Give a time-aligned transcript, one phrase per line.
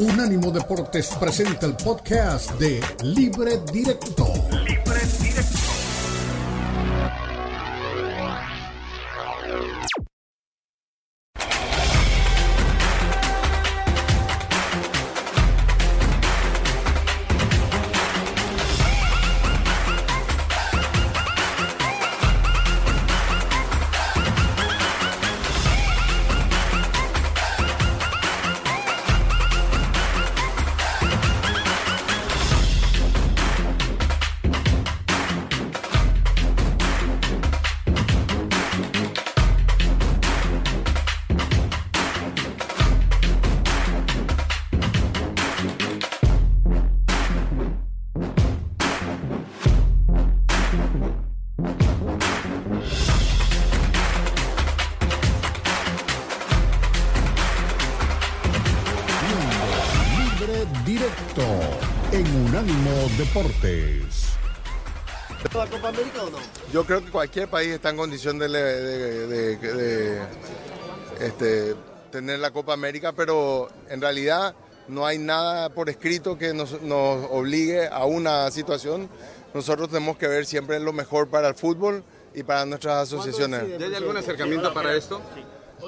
[0.00, 4.32] Unánimo Deportes presenta el podcast de Libre Directo.
[66.72, 70.22] Yo creo que cualquier país está en condición de, de- de- de,
[71.20, 71.74] este,
[72.12, 74.54] tener la Copa América, pero en realidad
[74.88, 79.08] no hay nada por escrito que nos, nos obligue a una situación.
[79.52, 82.04] Nosotros tenemos que ver siempre lo mejor para el fútbol
[82.34, 83.78] y para nuestras asociaciones.
[83.78, 85.20] ¿Ya hay algún acercamiento para esto?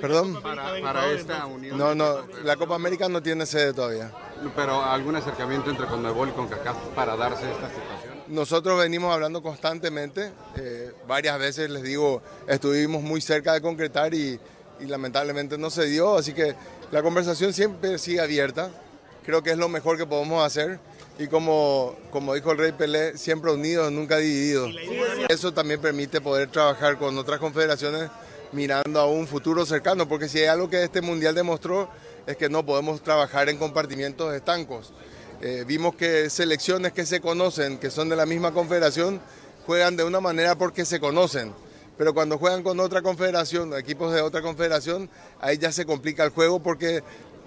[0.00, 0.42] ¿Perdón?
[0.42, 1.76] Para, para esta unión.
[1.78, 4.10] No, no, la Copa América no tiene sede todavía.
[4.56, 7.91] Pero algún acercamiento entre Conmebol y CONCACAF para darse esta situación.
[8.32, 14.40] Nosotros venimos hablando constantemente, eh, varias veces les digo, estuvimos muy cerca de concretar y,
[14.80, 16.54] lamentablemente no se dio, así que
[16.90, 18.70] la conversación siempre sigue abierta,
[19.26, 20.80] creo que es lo mejor que podemos hacer
[21.18, 24.74] y como, como dijo el rey Pelé, siempre unidos, nunca divididos.
[25.28, 28.10] Eso también permite poder trabajar con otras confederaciones
[28.52, 31.90] mirando a un futuro cercano, porque si hay algo que este mundial demostró
[32.26, 34.94] es que no podemos trabajar en compartimientos estancos.
[35.44, 39.20] Eh, vimos que selecciones que se conocen, que son de la misma confederación,
[39.66, 41.52] juegan de una manera porque se conocen.
[41.98, 46.30] Pero cuando juegan con otra confederación, equipos de otra confederación, ahí ya se complica el
[46.30, 47.02] juego porque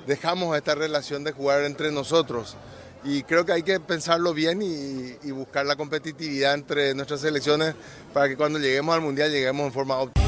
[0.08, 2.58] dejamos esta relación de jugar entre nosotros.
[3.06, 7.76] Y creo que hay que pensarlo bien y, y buscar la competitividad entre nuestras selecciones
[8.14, 10.28] para que cuando lleguemos al Mundial lleguemos en forma óptima.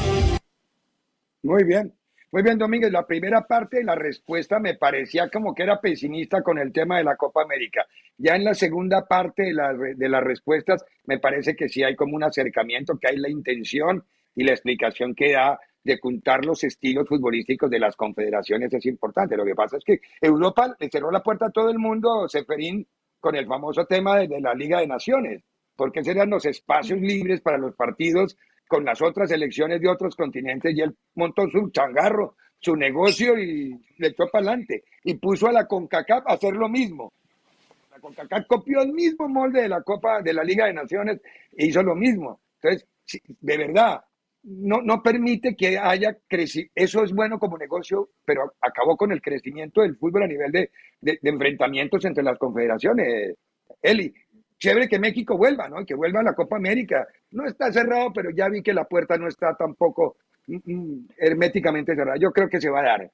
[1.42, 1.97] Muy bien.
[2.30, 2.92] Muy bien, Domínguez.
[2.92, 6.98] La primera parte de la respuesta me parecía como que era pesimista con el tema
[6.98, 7.86] de la Copa América.
[8.18, 11.96] Ya en la segunda parte de, la- de las respuestas me parece que sí hay
[11.96, 16.62] como un acercamiento, que hay la intención y la explicación que da de juntar los
[16.64, 19.36] estilos futbolísticos de las confederaciones es importante.
[19.36, 22.86] Lo que pasa es que Europa le cerró la puerta a todo el mundo, Seferín,
[23.20, 25.42] con el famoso tema de, de la Liga de Naciones,
[25.74, 28.36] porque serían los espacios libres para los partidos
[28.68, 33.70] con las otras elecciones de otros continentes y él montó su changarro, su negocio y
[33.98, 37.12] le echó para adelante y puso a la CONCACAF a hacer lo mismo.
[37.90, 41.20] La CONCACAF copió el mismo molde de la Copa de la Liga de Naciones
[41.56, 42.40] e hizo lo mismo.
[42.60, 42.86] Entonces,
[43.40, 44.00] de verdad,
[44.42, 46.68] no, no permite que haya crecido.
[46.74, 50.70] Eso es bueno como negocio, pero acabó con el crecimiento del fútbol a nivel de,
[51.00, 53.34] de- de enfrentamientos entre las confederaciones.
[53.82, 54.12] Eli,
[54.58, 55.84] chévere que México vuelva, ¿no?
[55.86, 57.06] Que vuelva a la Copa América.
[57.30, 60.16] No está cerrado, pero ya vi que la puerta no está tampoco
[60.46, 62.16] mm, mm, herméticamente cerrada.
[62.18, 63.10] Yo creo que se va a dar.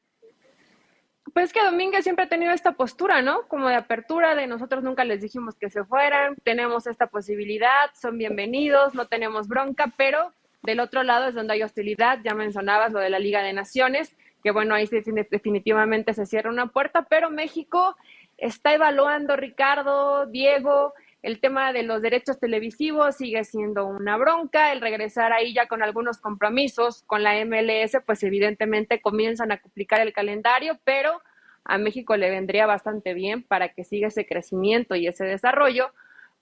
[1.33, 3.49] Pues es que Domínguez siempre ha tenido esta postura, ¿no?
[3.49, 8.19] Como de apertura, de nosotros nunca les dijimos que se fueran, tenemos esta posibilidad, son
[8.19, 10.33] bienvenidos, no tenemos bronca, pero
[10.63, 14.15] del otro lado es donde hay hostilidad, ya mencionabas lo de la Liga de Naciones,
[14.43, 14.87] que bueno, ahí
[15.31, 17.97] definitivamente se cierra una puerta, pero México
[18.37, 24.83] está evaluando, Ricardo, Diego, el tema de los derechos televisivos sigue siendo una bronca, el
[24.83, 30.13] regresar ahí ya con algunos compromisos con la MLS, pues evidentemente comienzan a complicar el
[30.13, 31.23] calendario, pero
[31.65, 35.87] a México le vendría bastante bien para que siga ese crecimiento y ese desarrollo,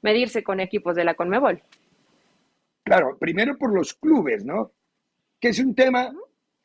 [0.00, 1.62] medirse con equipos de la Conmebol.
[2.82, 4.72] Claro, primero por los clubes, ¿no?
[5.38, 6.12] Que es un tema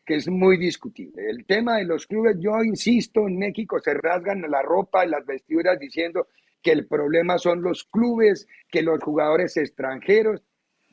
[0.04, 1.30] que es muy discutible.
[1.30, 5.24] El tema de los clubes, yo insisto, en México se rasgan la ropa y las
[5.24, 6.30] vestiduras diciendo
[6.68, 10.44] que el problema son los clubes, que los jugadores extranjeros.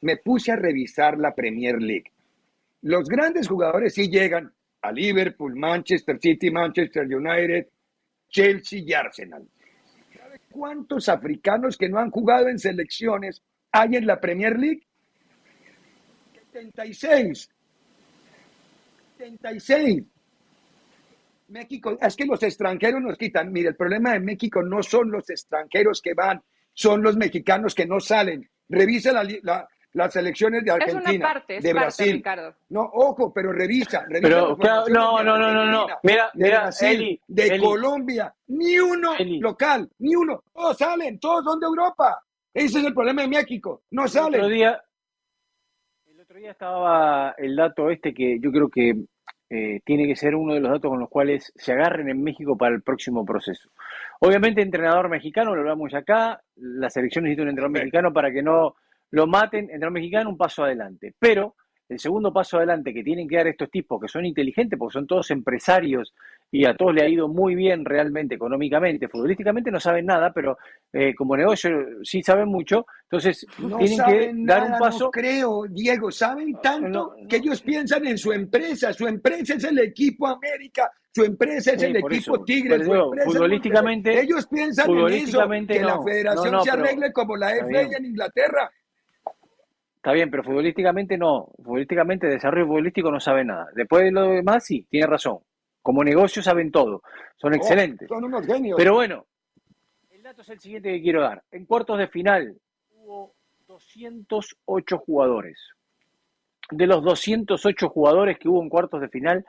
[0.03, 2.13] Me puse a revisar la Premier League.
[2.83, 7.67] Los grandes jugadores sí llegan a Liverpool, Manchester City, Manchester United,
[8.29, 9.49] Chelsea y Arsenal.
[10.17, 13.43] ¿Sabe cuántos africanos que no han jugado en selecciones
[13.73, 14.87] hay en la Premier League?
[16.53, 17.51] 76.
[19.19, 20.05] 76.
[21.49, 23.53] México, es que los extranjeros nos quitan.
[23.53, 26.43] Mire, el problema de México no son los extranjeros que van,
[26.73, 28.49] son los mexicanos que no salen.
[28.69, 32.13] Revisa la, li- la- las selecciones de Es Argentina, una parte, es de parte, Brasil.
[32.15, 32.57] Ricardo.
[32.71, 35.87] No, ojo, pero revisa, revisa Pero, claro, no, no, no, no, no.
[36.03, 37.61] Mira, de mira, Brasil, Eli, de Eli.
[37.65, 39.39] Colombia, ni uno Eli.
[39.39, 40.43] local, ni uno.
[40.53, 42.21] Todos salen, todos son de Europa.
[42.53, 43.83] Ese es el problema de México.
[43.93, 44.49] No El otro salen.
[44.53, 44.83] día,
[46.07, 48.95] el otro día estaba el dato este que yo creo que
[49.51, 52.57] eh, tiene que ser uno de los datos con los cuales se agarren en México
[52.57, 53.71] para el próximo proceso.
[54.21, 58.43] Obviamente, entrenador mexicano, lo hablamos ya acá, la selección necesita un entrenador mexicano para que
[58.43, 58.75] no
[59.11, 61.15] lo maten, entrenador mexicano, un paso adelante.
[61.19, 61.55] Pero
[61.89, 65.07] el segundo paso adelante que tienen que dar estos tipos, que son inteligentes, porque son
[65.07, 66.15] todos empresarios
[66.51, 70.57] y a todos le ha ido muy bien realmente, económicamente, futbolísticamente no saben nada, pero
[70.93, 71.71] eh, como negocio
[72.03, 75.05] sí saben mucho, entonces No tienen que dar un paso.
[75.05, 76.11] no creo, Diego.
[76.11, 78.93] Saben tanto no, que ellos piensan en su empresa.
[78.93, 80.91] Su empresa es el equipo América.
[81.15, 82.77] Su empresa es Sí, el equipo eso, Tigre.
[82.79, 85.49] por su eso, empresa es futbolísticamente- ellos piensan en eso.
[85.67, 88.71] Que la federación se arregle como la FA en Inglaterra.
[90.05, 91.49] Está bien, pero futbolísticamente no.
[91.57, 93.69] Futbolísticamente, desarrollo futbolístico no sabe nada.
[93.75, 95.39] Después de lo demás, sí, tiene razón.
[95.81, 97.03] Como negocio saben todo.
[97.37, 98.07] Son Oh, excelentes.
[98.07, 98.77] son unos genios.
[98.77, 99.25] Pero bueno,
[100.11, 101.43] el dato es el siguiente que quiero dar.
[101.53, 102.55] En cuartos de final
[102.99, 103.33] hubo
[103.67, 105.59] 208 jugadores.
[106.71, 109.47] De los 208 jugadores que hubo en cuartos de final,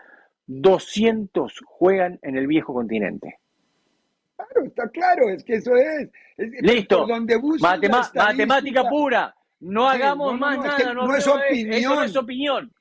[0.47, 3.39] 200 juegan en el viejo continente.
[4.37, 6.09] Claro, está claro, es que eso es.
[6.37, 7.05] Es- Listo.
[7.05, 9.35] donde matemática pura.
[9.59, 10.77] No Sí, hagamos no, más no, es nada.
[10.77, 11.73] que no, es opinión.
[11.73, 12.73] Esto no es opinión.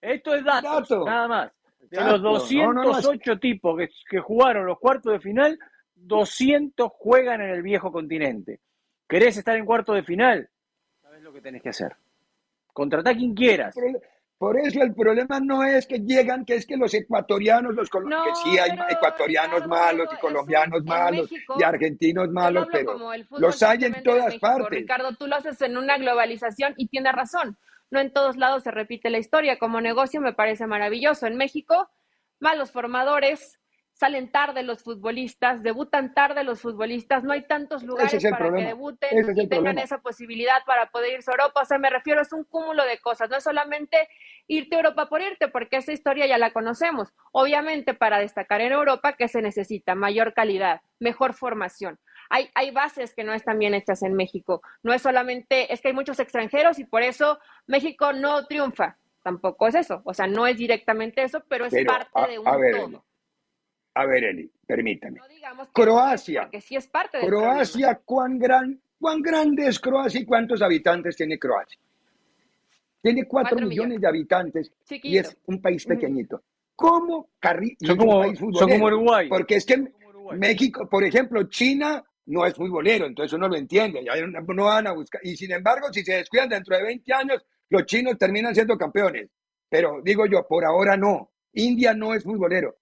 [0.00, 1.04] Esto es datos, Dato.
[1.04, 1.52] nada más.
[1.80, 2.18] De Exacto.
[2.18, 5.58] los No, no, no, es- 208 tipos que, que jugaron los cuartos de final,
[5.94, 8.60] 200 juegan en el viejo continente.
[9.08, 10.48] ¿Querés estar en cuartos de final?
[11.00, 11.94] Sabes lo que tenés que hacer.
[12.72, 13.74] Contratá quien quieras.
[14.38, 18.24] Por- eso el problema no es que llegan, que es que los ecuatorianos, los No,
[18.24, 22.98] que sí hay ecuatorianos malos y colombianos malos México, y argentinos malos, pero
[23.38, 24.40] los hay en todas México.
[24.46, 24.70] partes.
[24.80, 27.56] Ricardo, tú lo haces en una globalización y tienes razón.
[27.90, 29.58] No en todos lados se repite la historia.
[29.58, 31.26] Como negocio me parece maravilloso.
[31.26, 31.88] En México,
[32.40, 33.58] malos formadores,
[33.98, 38.62] salen tarde los futbolistas, debutan tarde los futbolistas, no hay tantos lugares es para que
[38.64, 39.80] debuten Ese y tengan problema.
[39.80, 41.62] esa posibilidad para poder irse a Europa.
[41.62, 43.30] O sea, me refiero, es un cúmulo de cosas.
[43.30, 44.08] No es solamente
[44.48, 47.14] irte a Europa por irte, porque esa historia ya la conocemos.
[47.32, 49.94] Obviamente, para destacar en Europa, ¿qué se necesita?
[49.94, 51.98] Mayor calidad, mejor formación.
[52.28, 54.60] Hay, hay bases que no están bien hechas en México.
[54.82, 58.98] No es solamente, es que hay muchos extranjeros y por eso México no triunfa.
[59.22, 60.02] Tampoco es eso.
[60.04, 62.76] O sea, no es directamente eso, pero es Pero, parte a- de un a ver,
[62.76, 63.04] todo.
[63.98, 65.18] A ver, Eli, permítame.
[65.18, 66.42] No digamos que Croacia.
[66.42, 71.16] Porque sí es parte del Croacia, ¿cuán, gran, ¿cuán grande es Croacia y cuántos habitantes
[71.16, 71.78] tiene Croacia?
[73.00, 74.00] Tiene cuatro Cuatro millones millones.
[74.02, 74.72] de habitantes
[75.02, 76.42] y es un país pequeñito.
[76.74, 79.28] ¿Cómo Carri Son como- país son como Uruguay.
[79.28, 79.82] Porque es que.
[80.36, 84.88] México, por ejemplo, China no es futbolero, entonces uno lo entiende, ya no no van
[84.88, 85.20] a buscar.
[85.24, 89.30] Y sin embargo, si se descuidan dentro de 20 años, los chinos terminan siendo campeones.
[89.70, 91.30] Pero digo yo, por ahora no.
[91.52, 92.76] India no es futbolero.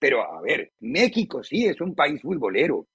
[0.00, 2.86] Pero a ver, México sí es un país futbolero.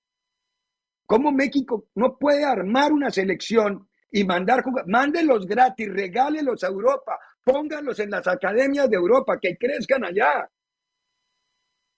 [1.05, 4.91] ¿Cómo México no puede armar una selección y mandar jugadores?
[4.91, 10.49] Mándenlos gratis, regálenlos a Europa, pónganlos en las academias de Europa, que crezcan allá.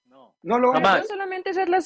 [0.08, 0.36] No.
[0.44, 0.74] No lo.
[0.74, 1.80] No solamente es la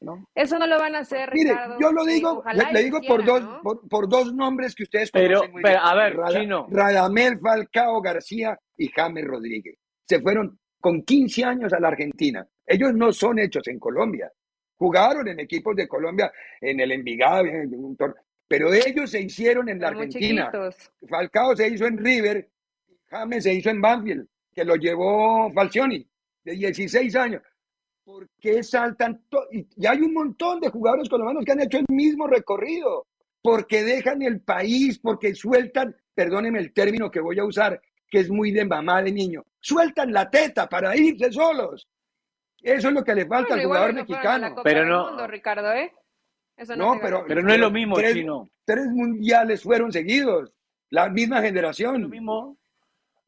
[0.00, 0.26] ¿no?
[0.34, 1.76] Eso no lo van a hacer, Mire, Ricardo.
[1.78, 3.60] yo lo Sí, digo, ojalá le, digo por dos, ¿no?
[3.62, 5.86] por, por dos nombres que ustedes Pero, conocen muy pero, bien.
[5.88, 6.66] a ver, Rada- Chino.
[6.70, 9.76] Radamel Falcao García y James Rodríguez.
[10.08, 12.46] Se fueron con 15 años a la Argentina.
[12.66, 14.30] Ellos no son hechos en Colombia.
[14.76, 18.14] Jugaron en equipos de Colombia, en el Envigado, en un tor-
[18.48, 20.46] pero ellos se hicieron en la Argentina.
[20.46, 20.90] chiquitos.
[21.08, 22.48] Falcao se hizo en River,
[23.06, 26.04] James se hizo en Banfield, que lo llevó Falcioni,
[26.44, 27.42] de 16 años.
[28.04, 29.22] ¿Por qué saltan?
[29.52, 33.06] Y y hay un montón de jugadores colombianos que han hecho el mismo recorrido,
[33.42, 38.30] porque dejan el país, porque sueltan, perdónenme el término que voy a usar, que es
[38.30, 41.88] muy de mamá de niño, sueltan la teta para irse solos.
[42.62, 44.54] Eso es lo que le falta Bueno, al jugador no mexicano.
[44.62, 45.92] Pero no- Mundo, Ricardo, ¿eh?
[46.56, 47.24] Eso no, pero.
[47.26, 48.50] Pero no es lo mismo, tres, Chino.
[48.66, 50.52] Tres mundiales fueron seguidos,
[50.90, 52.10] la misma No es lo generación.
[52.10, 52.58] mismo,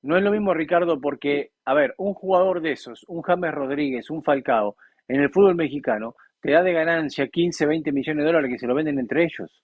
[0.03, 4.11] no es lo mismo, Ricardo, porque, a ver, un jugador de esos, un James Rodríguez,
[4.11, 4.77] un Falcao,
[5.09, 8.67] en el fútbol mexicano, te da de ganancia 15, 20 millones de dólares que se
[8.67, 9.63] lo venden entre ellos.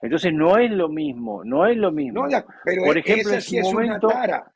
[0.00, 2.26] Entonces no es lo mismo, no es lo mismo.
[2.28, 4.52] No, pero Por ejemplo, esa en sí su es momento, una tara.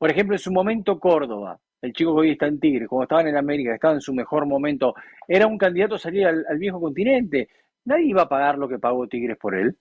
[0.00, 3.20] Por ejemplo, en su momento Córdoba, el chico que hoy está en Tigre, cuando estaba
[3.20, 4.94] en el América, estaba en su mejor momento,
[5.28, 7.50] era un candidato a salir al, al viejo continente.
[7.84, 9.76] Nadie iba a pagar lo que pagó Tigres por él.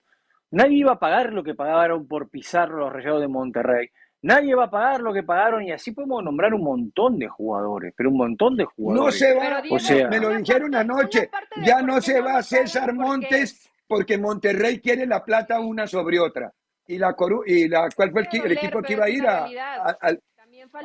[0.52, 3.88] Nadie iba a pagar lo que pagaron por pisar los rayados de Monterrey.
[4.24, 7.94] Nadie va a pagar lo que pagaron y así podemos nombrar un montón de jugadores,
[7.96, 9.18] pero un montón de No jugadores.
[9.20, 11.30] se va, O sea- me lo una dijeron anoche,
[11.64, 16.52] ya no se va César Montes es- porque Monterrey quiere la plata una sobre otra.
[16.90, 19.46] Y la Coru y la cuál fue el, el equipo que iba a ir a,
[19.46, 20.20] a- al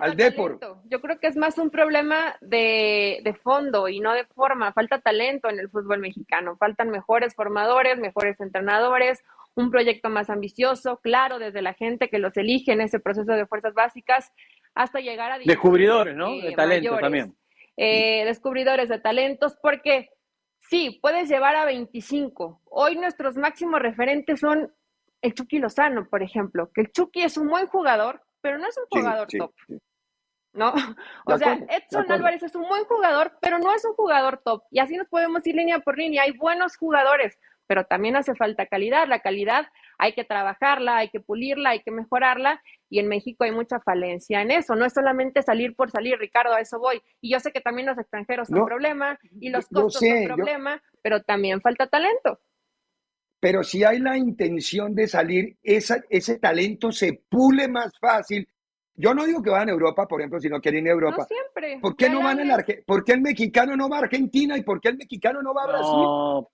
[0.00, 0.60] al Depor.
[0.84, 4.72] Yo creo que es más un problema de, de fondo y no de forma.
[4.72, 6.56] Falta talento en el fútbol mexicano.
[6.58, 9.22] Faltan mejores formadores, mejores entrenadores,
[9.56, 13.46] un proyecto más ambicioso, claro, desde la gente que los elige en ese proceso de
[13.46, 14.30] fuerzas básicas
[14.74, 16.26] hasta llegar a Descubridores, ¿no?
[16.28, 17.02] divisiones, De talento mayores.
[17.02, 17.36] también.
[17.76, 20.08] Eh, descubridores de talentos, porque
[20.70, 22.60] sí, puedes llevar a 25.
[22.66, 24.72] Hoy nuestros máximos referentes son
[25.24, 28.76] el Chucky Lozano, por ejemplo, que el Chucky es un buen jugador, pero no es
[28.76, 29.78] un jugador sí, top, sí.
[30.52, 30.72] ¿no?
[31.26, 32.12] De O sea, acuerdo, Edson.
[32.12, 34.62] Álvarez es un buen jugador, pero no es un jugador top.
[34.70, 36.22] Y así nos podemos ir línea por línea.
[36.24, 39.08] Hay buenos jugadores, pero también hace falta calidad.
[39.08, 39.66] La calidad
[39.98, 42.62] hay que trabajarla, hay que pulirla, hay que mejorarla.
[42.90, 44.76] Y en México hay mucha falencia en eso.
[44.76, 47.00] No es solamente salir por salir, Ricardo, a eso voy.
[47.22, 50.28] Y yo sé que también los extranjeros son No, problema y los costos sé, son
[50.28, 52.40] yo- problema, pero también falta talento.
[53.40, 58.48] Pero si hay la intención de salir, esa, ese talento se pule más fácil.
[58.96, 61.16] Yo no digo que van a Europa, por ejemplo, si no quieren ir a Europa.
[61.18, 61.78] No siempre.
[61.80, 64.62] ¿Por qué no van a la ¿Por qué el mexicano no va a Argentina y
[64.62, 65.98] por qué el mexicano no va a Brasil?
[66.00, 66.48] No,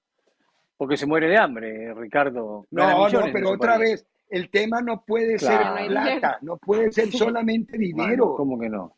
[0.77, 2.67] porque se muere de hambre, Ricardo.
[2.71, 3.91] No, no, pero otra país.
[3.91, 5.77] vez, el tema no puede Claro.
[5.77, 8.35] ser plata, no puede ser solamente Bueno, dinero.
[8.37, 8.95] ¿Cómo que no?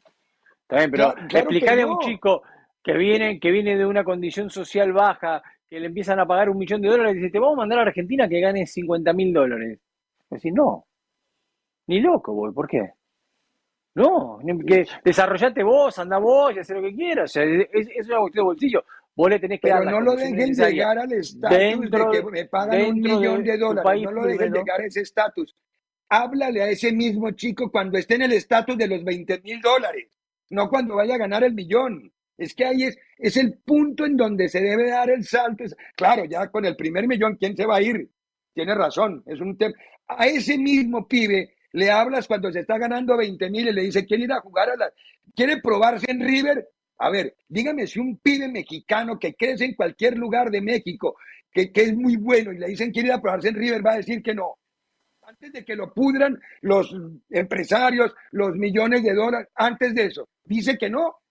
[0.62, 2.42] Está bien, pero Claro- explicarle a un chico
[2.82, 6.58] que viene, que viene de una condición social baja, que le empiezan a pagar un
[6.58, 9.32] millón de dólares, y dice, te vamos a mandar a Argentina que gane 50 mil
[9.32, 9.80] dólares.
[10.28, 10.84] Decís, no,
[11.86, 12.90] ni loco voy, ¿por qué?
[13.94, 17.30] No, que desarrollate vos, anda vos y haz lo que quieras.
[17.30, 18.84] O sea, es, es una cuestión de bolsillo.
[19.16, 22.44] Vos le tenés que Pero dar no lo dejen llegar al estatus de que me
[22.44, 23.82] pagan un millón de de dólares.
[23.82, 25.56] país No lo dejen llegar a ese estatus.
[26.10, 30.10] Háblale a ese mismo chico cuando esté en el estatus de los 20 mil dólares,
[30.50, 32.11] no cuando vaya a ganar el millón.
[32.36, 35.64] Es que ahí es, es el punto en donde se debe dar el salto.
[35.96, 38.08] Claro, ya con el primer millón, ¿quién se va a ir?
[38.54, 39.74] Tiene razón, es un tema.
[40.08, 44.04] A ese mismo pibe le hablas cuando se está ganando 20 mil y le dice,
[44.04, 44.92] ¿quiere ir a jugar a la...
[45.34, 46.68] ¿Quiere probarse en River?
[46.98, 51.16] A ver, dígame si un pibe mexicano que crece en cualquier lugar de México,
[51.50, 53.92] que, que es muy bueno y le dicen quiere ir a probarse en River, va
[53.92, 54.58] a decir que no.
[55.22, 56.94] Antes de que lo pudran los
[57.30, 61.21] empresarios, los millones de dólares, antes de eso, dice que no.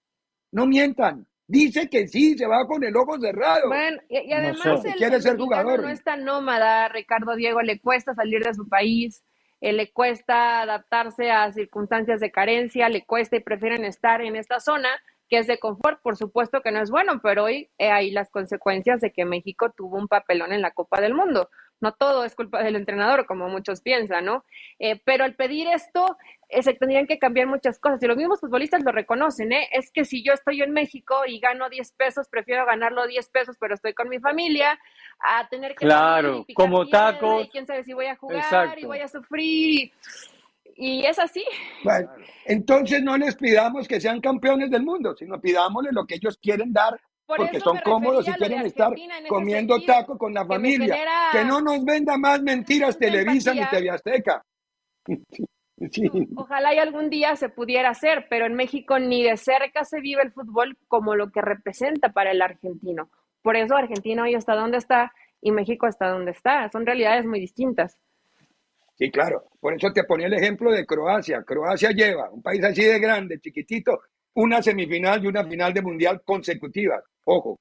[0.52, 1.26] No mientan.
[1.48, 3.68] Dice que sí, se va con el ojo cerrado.
[3.68, 4.90] Bueno, y, y No además sé.
[4.90, 5.82] el, Quiere el ser jugador.
[5.82, 9.24] no es tan nómada, Ricardo Diego, le cuesta salir de su país,
[9.60, 14.60] eh, le cuesta adaptarse a circunstancias de carencia, le cuesta y prefieren estar en esta
[14.60, 14.90] zona
[15.28, 18.30] que es de confort, por supuesto que no es bueno, pero hoy eh, hay las
[18.30, 21.50] consecuencias de que México tuvo un papelón en la Copa del Mundo.
[21.82, 24.46] No todo es culpa del entrenador, como muchos piensan, ¿no?
[24.80, 28.02] Eh, pero al pedir esto, eh, se tendrían que cambiar muchas cosas.
[28.04, 29.68] Y los mismos futbolistas lo reconocen, ¿eh?
[29.72, 33.58] Es que si yo estoy en México y gano 10 pesos, prefiero ganarlo 10 pesos,
[33.60, 34.80] pero estoy con mi familia,
[35.20, 37.46] a tener que Claro, como tacos.
[37.46, 38.80] Y quién sabe si voy a jugar Exacto.
[38.80, 39.92] y voy a sufrir.
[40.76, 41.44] Y es así.
[41.84, 42.10] Bueno,
[42.46, 46.74] entonces no les pidamos que sean campeones del mundo, sino pidámosle lo que ellos quieren
[46.74, 47.00] dar,
[47.32, 48.94] Por porque son cómodos y quieren estar
[49.30, 50.96] comiendo sentido, taco con la que familia.
[50.96, 53.66] genera Que no nos venda más mentiras Televisa ni.
[53.66, 54.44] TV Azteca.
[55.90, 56.08] Sí.
[56.36, 60.22] Ojalá y algún día se pudiera hacer, pero en México ni de cerca se vive
[60.22, 63.10] el fútbol como lo que representa para el argentino.
[63.42, 65.12] Por eso Argentina hoy está donde está
[65.42, 66.70] y México está donde está.
[66.70, 67.98] Son realidades muy distintas.
[68.94, 69.46] Sí, claro.
[69.60, 71.42] Por eso te ponía el ejemplo de Croacia.
[71.42, 74.02] Croacia lleva, un país así de grande, chiquitito,
[74.36, 77.04] una semifinal y una final de mundial consecutivas.
[77.26, 77.60] Ojo,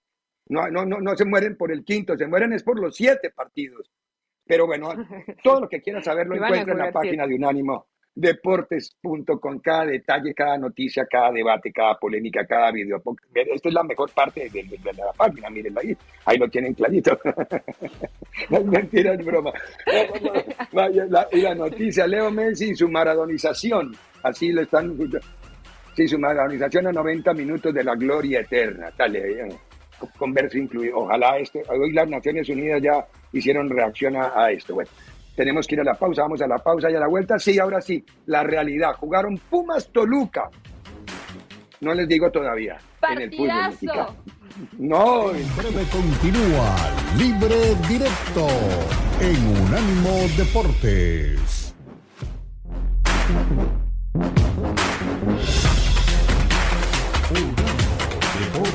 [0.48, 3.30] no, no, no, no se mueren por el quinto, se mueren es por los siete
[3.30, 3.90] partidos.
[4.46, 4.88] Pero bueno,
[5.44, 9.60] todo lo que quieras saber lo encuentras en la página de Unánimo Deportes.com.
[9.60, 13.00] Cada detalle, cada noticia, cada debate, cada polémica, cada video.
[13.34, 15.96] Esta es la mejor parte de, de- de la página, mírenla ahí.
[16.24, 17.16] Ahí lo tienen clarito.
[18.50, 19.52] no es mentira, es broma.
[20.72, 23.94] La, y la noticia, Leo Messi y su maradonización.
[24.24, 24.96] Así lo están.
[26.00, 28.90] Sí, su maradonización a 90 minutos de la gloria eterna.
[28.96, 29.48] Dale, eh,
[30.16, 31.00] con verso incluido.
[31.00, 34.76] Ojalá este, hoy las Naciones Unidas ya hicieron reacción a, a esto.
[34.76, 34.88] Bueno,
[35.36, 37.38] tenemos que ir a la pausa, vamos a la pausa y a la vuelta.
[37.38, 38.94] Sí, ahora sí, la realidad.
[38.94, 40.48] Jugaron Pumas Toluca.
[41.82, 42.78] No les digo todavía.
[43.06, 44.16] En el fútbol mexicano.
[44.78, 46.76] No, En breve continúa
[47.18, 48.46] Libre Directo
[49.20, 51.74] en Unánimo Deportes.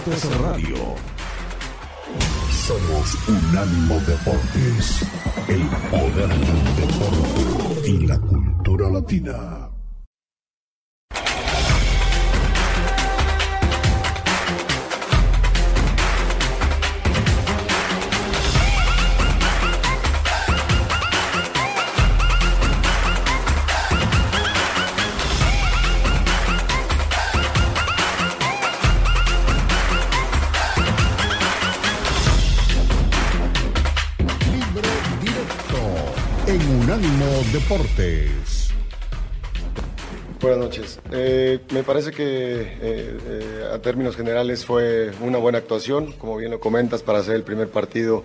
[0.05, 0.75] Deportes Radio.
[2.51, 5.01] Somos Unánimo Deportes,
[5.47, 9.74] el poder del deporte y la cultura latina.
[36.85, 38.69] Unánimo Deportes.
[40.39, 40.99] Buenas noches.
[41.11, 46.51] Eh, me parece que eh, eh, a términos generales fue una buena actuación, como bien
[46.51, 48.23] lo comentas, para hacer el primer partido.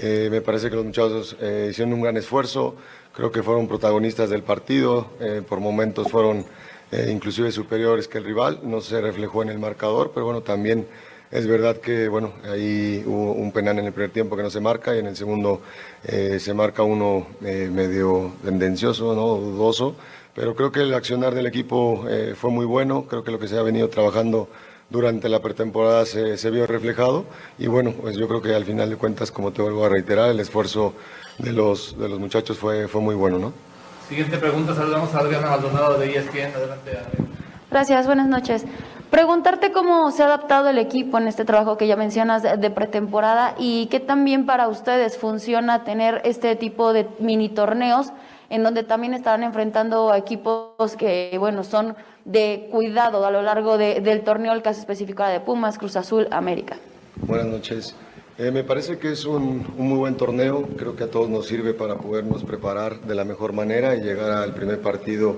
[0.00, 2.76] Me parece que los muchachos hicieron un gran esfuerzo,
[3.12, 5.08] creo que fueron protagonistas del partido,
[5.48, 6.44] por momentos fueron
[7.08, 10.86] inclusive superiores que el rival, no se reflejó en el marcador, pero bueno, también
[11.30, 14.60] es verdad que bueno, ahí hubo un penal en el primer tiempo que no se
[14.60, 15.62] marca y en el segundo
[16.04, 19.36] eh, se marca uno eh, medio tendencioso, ¿no?
[19.36, 19.96] dudoso,
[20.34, 23.48] pero creo que el accionar del equipo eh, fue muy bueno, creo que lo que
[23.48, 24.48] se ha venido trabajando
[24.88, 27.24] durante la pretemporada se, se vio reflejado
[27.58, 30.30] y bueno, pues yo creo que al final de cuentas, como te vuelvo a reiterar,
[30.30, 30.94] el esfuerzo
[31.38, 33.52] de los, de los muchachos fue, fue muy bueno, ¿no?
[34.08, 36.54] Siguiente pregunta, saludamos a Adriana Maldonado de ESPN.
[36.54, 37.36] Adelante, Adriana.
[37.68, 38.64] Gracias, buenas noches.
[39.10, 43.54] Preguntarte cómo se ha adaptado el equipo en este trabajo que ya mencionas de, pretemporada
[43.58, 48.08] y qué también para ustedes funciona tener este tipo de mini torneos
[48.50, 51.94] en donde también estarán enfrentando a equipos que, bueno, son
[52.24, 56.26] de cuidado a lo largo de- del torneo, el caso específico de Pumas, Cruz Azul,
[56.30, 56.76] América.
[57.16, 57.94] Buenas noches.
[58.38, 61.46] Eh, me parece que es un, un muy buen torneo, creo que a todos nos
[61.46, 65.36] sirve para podernos preparar de la mejor manera y llegar al primer partido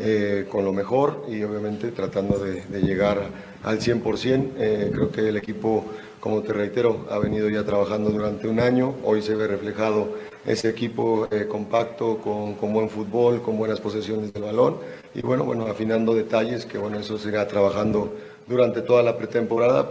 [0.00, 3.22] eh, con lo mejor y obviamente tratando de, llegar
[3.62, 4.50] al 100%.
[4.58, 5.84] Eh, creo que el equipo,
[6.20, 10.14] como te reitero, ha venido ya trabajando durante un año, hoy se ve reflejado
[10.46, 14.76] ese equipo eh, compacto, con, con buen fútbol, con buenas posesiones del balón
[15.14, 18.12] y bueno, bueno, afinando detalles que bueno, eso se irá trabajando
[18.46, 19.88] durante toda la pretemporada.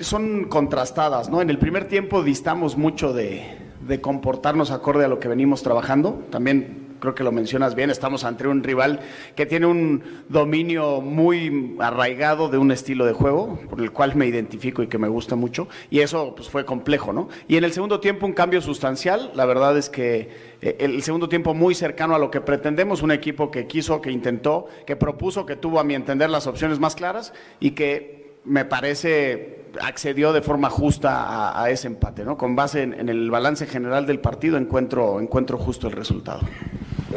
[0.00, 1.42] son contrastadas, ¿no?
[1.42, 3.44] En el primer tiempo distamos mucho de,
[3.86, 6.22] de comportarnos acorde a lo que venimos trabajando.
[6.30, 9.00] También creo que lo mencionas bien, estamos ante un rival
[9.34, 14.26] que tiene un dominio muy arraigado de un estilo de juego, por el cual me
[14.26, 17.28] identifico y que me gusta mucho, y eso pues fue complejo, ¿no?
[17.48, 21.28] Y en el segundo tiempo un cambio sustancial, la verdad es que eh, el segundo
[21.28, 25.46] tiempo muy cercano a lo que pretendemos, un equipo que quiso, que intentó, que propuso,
[25.46, 30.40] que tuvo a mi entender las opciones más claras y que me parece accedió de
[30.40, 32.36] forma justa a, ese empate, ¿no?
[32.38, 36.40] Con base en, en el balance general del partido encuentro, encuentro justo el resultado.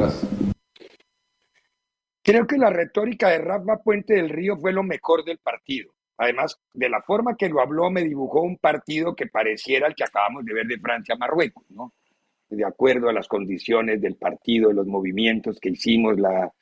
[0.00, 0.30] Gracias.
[2.22, 5.92] Creo que la retórica de Rafa Puente del Río fue lo mejor del partido.
[6.18, 10.04] Además, de la forma que lo habló, me dibujó un partido que pareciera el que
[10.04, 11.94] acabamos de ver de Francia-Marruecos, ¿no?
[12.50, 16.52] De acuerdo a las condiciones del partido, los movimientos que hicimos, la...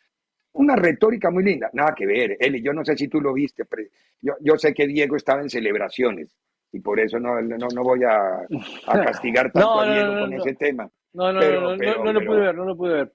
[0.53, 1.71] una retórica muy linda.
[1.73, 3.83] Nada que ver, Eli, yo no sé si tú lo viste, pero
[4.21, 6.37] yo, yo sé que Diego estaba en celebraciones
[6.71, 8.43] y por eso no, no, no voy a,
[8.87, 10.37] a castigar tanto No, a no, Diego no, con no.
[10.45, 10.91] ese tema.
[11.15, 12.93] No, no, Pero- no, no, pero- no, no lo pero- pude ver, no lo pude
[12.95, 13.13] ver.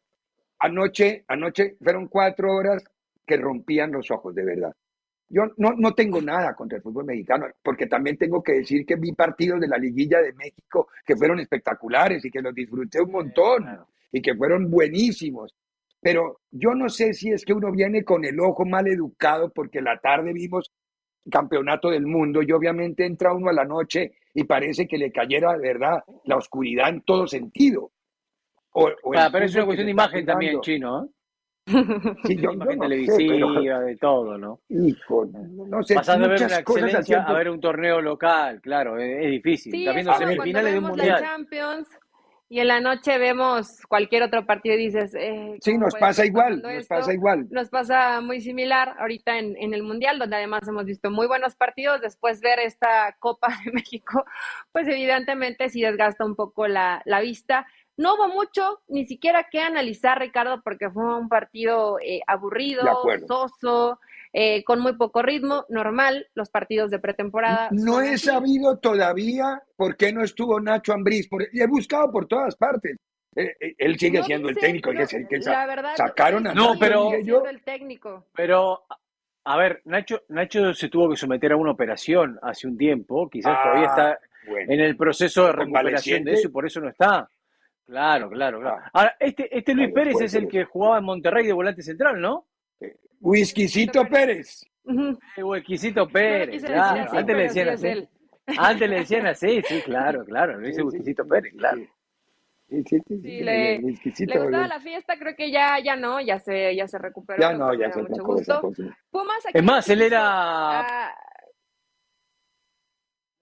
[0.63, 2.81] Anoche, anoche fueron cuatro horas
[3.25, 4.73] que rompían los ojos, de verdad.
[5.27, 8.95] Yo no, no tengo nada contra el fútbol mexicano, porque también tengo que decir que
[8.95, 13.11] vi partidos de la liguilla de México que fueron espectaculares y que los disfruté un
[13.11, 13.77] montón
[14.09, 15.53] y que fueron buenísimos.
[15.99, 19.81] Pero yo no sé si es que uno viene con el ojo mal educado porque
[19.81, 20.71] la tarde vimos
[21.29, 25.57] campeonato del mundo y obviamente entra uno a la noche y parece que le cayera
[25.57, 27.91] de verdad la oscuridad en todo sentido.
[28.73, 31.09] O- Ah, pero es una cuestión de imagen también, chino, ¿eh?
[32.25, 33.33] Sí, yo, yo imagen no sé, televisiva,
[33.75, 34.59] pero, de todo, ¿no?
[34.69, 38.59] hijo, no, sé, Pasás de ver una cosas excelencia haciendo- a ver un torneo local,
[38.61, 39.71] claro, es, es difícil.
[39.71, 41.21] Sí, Está viendo semifinales de un mundial.
[41.21, 41.87] Champions
[42.49, 46.25] y en la noche vemos cualquier otro partido y dices, eh, Sí, ¿cómo nos pasa
[46.25, 46.95] igual, pasando nos esto?
[46.95, 47.47] pasa igual.
[47.49, 51.55] Nos pasa muy similar ahorita en, en el Mundial, donde además hemos visto muy buenos
[51.55, 52.01] partidos.
[52.01, 54.25] Después ver esta Copa de México,
[54.71, 57.65] pues evidentemente sí desgasta un poco la, la vista.
[57.95, 62.81] No hubo mucho, ni siquiera que analizar, Ricardo, porque fue un partido eh, aburrido,
[63.27, 63.99] soso,
[64.31, 67.69] eh, con muy poco ritmo, normal, los partidos de pretemporada.
[67.71, 68.25] No he así.
[68.25, 71.27] sabido todavía por qué no estuvo Nacho Ambriz.
[71.29, 72.97] Por, he buscado por todas partes.
[73.35, 75.93] Eh, eh, él sigue No siendo el técnico, no, es el que sa- la verdad,
[75.95, 77.21] sacaron a No, Nacho, pero- yo.
[77.23, 78.25] siendo el técnico.
[78.35, 78.85] Pero,
[79.45, 83.55] a ver, Nacho, Nacho se tuvo que someter a una operación hace un tiempo, quizás
[83.55, 84.73] Ah, todavía está bueno.
[84.73, 87.27] en el proceso de recuperación de eso y por eso no está.
[87.85, 88.77] Claro, claro, claro.
[88.85, 88.89] Ah.
[88.93, 92.47] Ahora, este, este Luis Pérez es el que jugaba en Monterrey de volante central, ¿no?
[93.19, 94.65] Whiskycito Pérez.
[94.85, 97.11] No lo Pérez, claro.
[97.13, 98.09] Antes le decían así.
[98.57, 100.59] Antes le decían así, sí, claro, claro.
[100.59, 101.77] Huesquisito sí, Pérez, claro.
[101.77, 101.89] sí.
[102.69, 106.39] Sí, sí, sí, le- whiskycito, Le gustaba la fiesta, creo que ya, ya no, ya
[106.39, 107.39] se, ya se recuperó.
[107.39, 108.71] Ya no, ya se mucho gusto.
[109.11, 110.79] Pumas aquí Es más, él era.
[110.81, 111.15] a-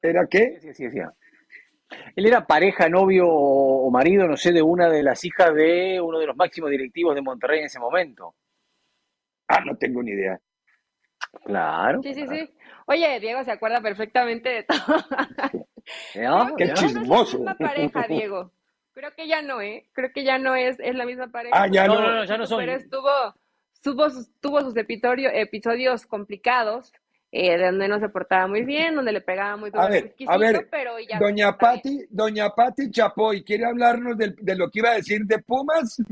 [0.01, 0.59] ¿Era qué?
[0.59, 0.99] Sí, sí, sí.
[2.15, 6.19] Él era pareja, novio o marido, no sé, de una de las hijas de uno
[6.19, 8.35] de los máximos directivos de Monterrey en ese momento.
[9.47, 10.39] Ah, no tengo ni idea.
[11.45, 12.01] Claro.
[12.03, 12.49] Sí, sí, sí.
[12.87, 14.77] Oye, Diego se acuerda perfectamente de todo.
[16.57, 16.73] Qué ¿Ya?
[16.73, 17.39] chismoso.
[17.39, 18.51] Una pareja, Diego.
[18.93, 19.87] Creo que ya no, ¿eh?
[19.93, 21.55] Creo que ya no es, es la misma pareja.
[21.63, 22.01] Ah, ya No, no.
[22.01, 22.59] no, no, ya no son.
[22.59, 23.09] Pero estuvo,
[23.81, 26.91] tuvo sus, tuvo sus episodio- episodios complicados,
[27.31, 30.31] eh, donde no se portaba muy bien, donde le pegaba muy duro A ver, exquisito,
[30.31, 31.57] a ver, pero ya doña.
[31.57, 35.97] Pati, doña Pati Chapoy, ¿quiere hablarnos de, lo que iba a decir de Pumas?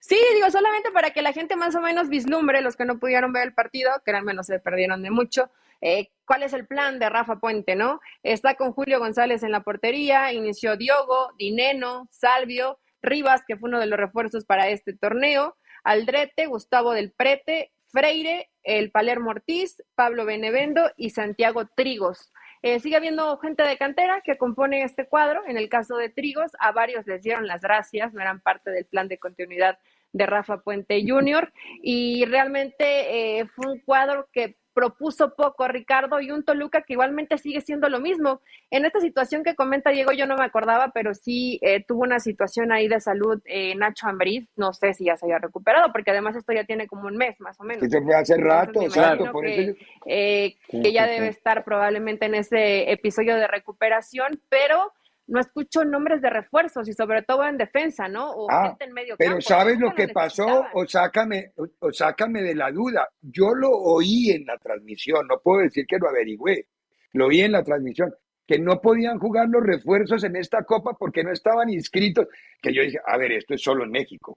[0.00, 3.34] Sí, digo, solamente para que la gente más o menos vislumbre, los que no pudieron
[3.34, 5.50] ver el partido, que al menos se perdieron de mucho,
[5.82, 8.00] eh, cuál es el plan de Rafa Puente, ¿no?
[8.22, 13.80] Está con Julio González en la portería, inició Diogo, Dineno, Salvio, Rivas, que fue uno
[13.80, 20.24] de los refuerzos para este torneo, Aldrete, Gustavo del Prete, Freire, el Palermo Ortiz, Pablo
[20.24, 22.32] Benevendo y Santiago Trigos.
[22.62, 25.42] Eh, sigue habiendo gente de cantera que compone este cuadro.
[25.46, 28.84] En el caso de Trigos, a varios les dieron las gracias, no eran parte del
[28.84, 29.78] plan de continuidad
[30.12, 31.52] de Rafa Puente Jr.
[31.82, 37.38] Y realmente eh, fue un cuadro que propuso poco Ricardo y un Toluca que igualmente
[37.38, 38.40] sigue siendo lo mismo.
[38.70, 42.20] En esta situación que comenta Diego, yo no me acordaba, pero sí eh, tuvo una
[42.20, 46.10] situación ahí de salud eh, Nacho Ambriz, no sé si ya se haya recuperado, porque
[46.10, 47.82] además esto ya tiene como un mes más o menos.
[47.82, 52.26] Que se fue hace rato, imagino por que, eso eh, que ya debe estar probablemente
[52.26, 54.92] en ese episodio de recuperación, pero
[55.32, 58.30] no escucho nombres de refuerzos y sobre todo en defensa, ¿no?
[58.30, 59.42] O Ah, gente en medio Pero campo.
[59.48, 60.66] ¿sabes lo que pasó?
[60.74, 63.08] O sácame, o, o sácame de la duda.
[63.22, 66.66] Yo lo oí en la transmisión, no puedo decir que lo averigüé.
[67.14, 68.14] Lo oí en la transmisión,
[68.46, 72.26] que no podían jugar los refuerzos en esta copa porque no estaban inscritos.
[72.60, 74.36] Que yo dije, a ver, esto es solo en México.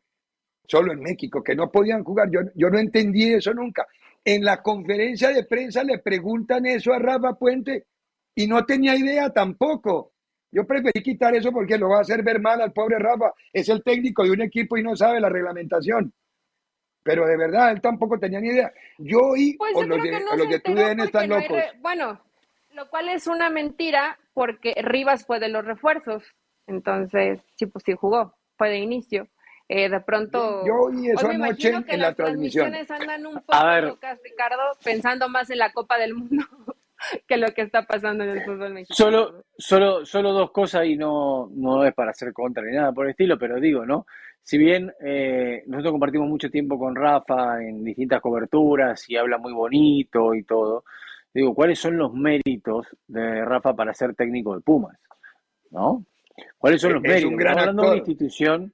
[0.67, 2.29] Solo en México, que no podían jugar.
[2.31, 3.85] Yo, yo no entendí eso nunca.
[4.23, 7.85] En la conferencia de prensa le preguntan eso a Rafa Puente
[8.33, 10.13] y no tenía idea tampoco.
[10.55, 13.33] Yo preferí quitar eso porque lo va a hacer ver mal al pobre Rafa.
[13.51, 16.13] Es el técnico de un equipo y no sabe la reglamentación.
[17.03, 18.71] Pero de verdad, él tampoco tenía ni idea.
[18.97, 21.35] Yo oí, Pues o yo los de, que no los de tu DN están no
[21.39, 21.57] locos.
[21.57, 22.21] re- bueno,
[22.71, 26.23] lo cual es una mentira porque Rivas fue de los refuerzos,
[26.67, 29.27] entonces sí, pues sí jugó, fue de inicio.
[29.67, 32.71] Eh, de pronto, Yo oí eso hoy me anoche imagino que en la las transmisión.
[32.71, 33.83] transmisiones andan un A poco ver.
[33.83, 36.45] locas, Ricardo, pensando más en la Copa del Mundo
[37.27, 38.95] que lo que está pasando en el fútbol mexicano.
[38.95, 43.05] Solo, solo, solo dos cosas y no, no es para hacer contra ni nada por
[43.05, 44.05] el estilo, pero digo, ¿no?
[44.41, 49.53] Si bien eh, nosotros compartimos mucho tiempo con Rafa en distintas coberturas y habla muy
[49.53, 50.83] bonito y todo,
[51.33, 54.97] digo, ¿cuáles son los méritos de Rafa para ser técnico de Pumas?
[55.71, 56.05] ¿No?
[56.57, 57.31] ¿Cuáles son los Es méritos?
[57.31, 58.73] un gran Estamos hablando de una institución,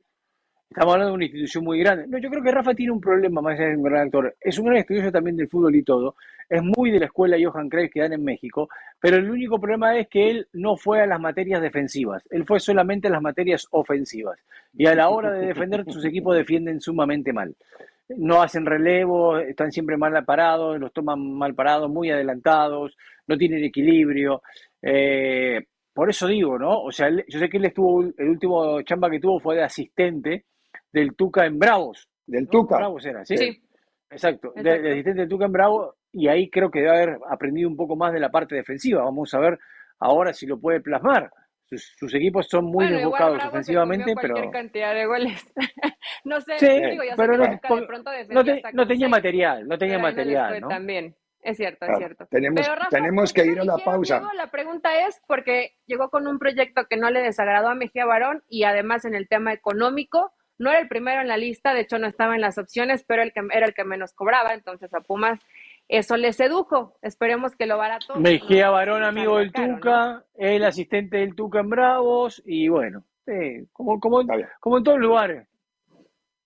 [0.72, 2.08] estamos hablando de una institución muy grande.
[2.08, 4.36] No, yo creo que Rafa tiene un problema más allá de un gran actor.
[4.40, 6.16] Es un gran estudioso también del fútbol y todo.
[6.50, 9.98] Es muy de la escuela Johan Cruyff que dan en México, pero el único problema
[10.00, 13.68] es que él no fue a las materias defensivas, él fue solamente a las materias
[13.72, 14.40] ofensivas.
[14.74, 17.54] Y a la hora de defender, sus equipos defienden sumamente mal.
[18.10, 23.64] No hacen relevo, están siempre mal parados, los toman mal parados, muy adelantados, no tienen
[23.64, 24.42] equilibrio.
[24.82, 26.82] Eh, por eso digo, ¿no?
[26.84, 29.64] O sea, él- yo sé que él estuvo, el último chamba que tuvo fue de
[29.64, 30.46] asistente
[30.92, 32.08] del Tuca en Bravos.
[32.26, 32.50] Del ¿no?
[32.50, 32.78] Tuca.
[32.78, 33.38] Bravos era, ¿sí?
[33.38, 33.64] Sí.
[34.10, 34.62] Exacto, Exacto.
[34.84, 37.96] de asistente del Tuca en Bravo, y ahí creo que debe haber aprendido un poco
[37.96, 39.04] más de la parte defensiva.
[39.04, 39.58] Vamos a ver
[40.00, 41.32] ahora si lo puede plasmar.
[41.66, 45.42] Sus, sus equipos son muy Bueno, desbocados ofensivamente, pero cantidad de goles.
[46.26, 49.06] no sé, Sí, digo, yo sé pero que no- de pronto no, te- no tenía
[49.08, 50.68] seis, material, no tenía material, ¿no?
[50.68, 51.16] tan bien.
[51.44, 52.28] Es cierto, es cierto.
[52.30, 54.20] tenemos, Pero Rafa, tenemos ¿por que ir a la pausa.
[54.20, 54.34] Diego?
[54.34, 58.44] La pregunta es porque llegó con un proyecto que no le desagradó a Mejía Barón
[58.50, 61.98] y además en el tema económico no era el primero en la lista, de hecho
[61.98, 65.02] no estaba en las opciones, pero el que, era el que menos cobraba, entonces a
[65.02, 65.40] Pumas
[65.88, 66.98] eso le sedujo.
[67.02, 68.16] Esperemos que lo barato.
[68.16, 69.76] Mejía no Barón, salga amigo del caro, ¿no?
[69.76, 74.48] Tuca, el asistente del Tuca en Bravos, y bueno, sí, como, como, bien.
[74.60, 75.48] como en todos lugares.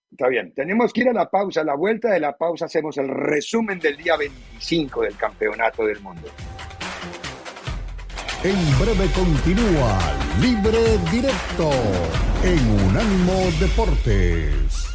[0.10, 1.62] Está bien, tenemos que ir a la pausa.
[1.62, 6.00] A la vuelta de la pausa hacemos el resumen del día 25 del Campeonato del
[6.00, 6.30] Mundo.
[8.46, 9.98] En breve continúa
[10.40, 11.72] Libre Directo
[12.44, 14.86] en Unánimo Deportes.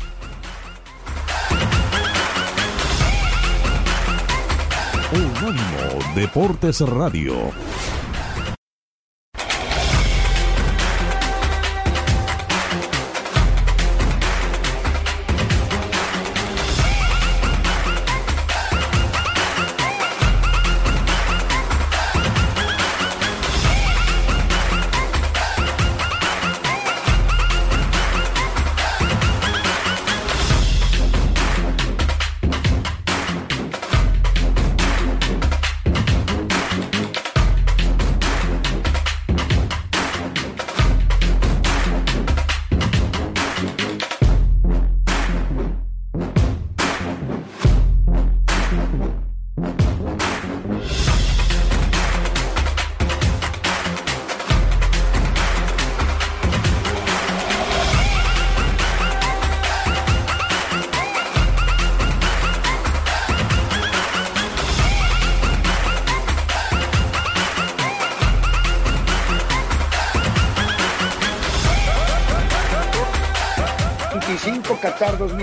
[5.10, 7.50] Unánimo Deportes Radio.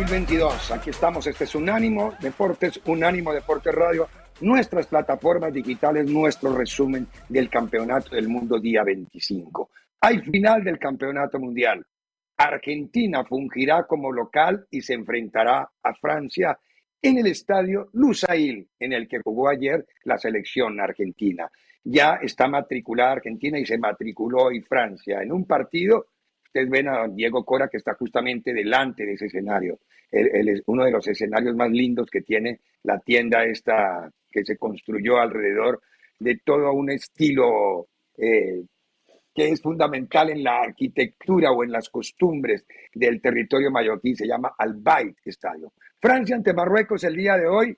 [0.07, 0.71] 2022.
[0.71, 4.07] Aquí estamos, este es Unánimo Deportes, Unánimo Deportes Radio,
[4.39, 9.69] nuestras plataformas digitales, nuestro resumen del Campeonato del Mundo día 25.
[9.99, 11.85] Hay final del Campeonato Mundial.
[12.37, 16.57] Argentina fungirá como local y se enfrentará a Francia
[17.01, 21.51] en el estadio Lusail, en el que jugó ayer la selección argentina.
[21.83, 26.05] Ya está matriculada Argentina y se matriculó hoy Francia en un partido
[26.57, 29.79] ustedes ven a Diego Cora que está justamente delante de ese escenario.
[30.09, 35.17] Es uno de los escenarios más lindos que tiene la tienda esta que se construyó
[35.17, 35.81] alrededor
[36.19, 38.63] de todo un estilo eh,
[39.33, 44.55] que es fundamental en la arquitectura o en las costumbres del territorio mallorquín, se llama
[44.57, 45.73] Albayt Estadio.
[46.01, 47.77] Francia ante Marruecos el día de hoy,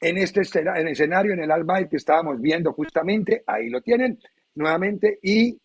[0.00, 4.18] en este escenario, en el Albayt que estábamos viendo justamente, ahí lo tienen
[4.54, 5.56] nuevamente, y